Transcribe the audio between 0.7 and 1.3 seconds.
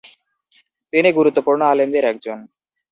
তিনি